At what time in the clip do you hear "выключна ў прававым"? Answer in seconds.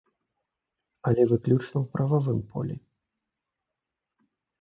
1.31-2.39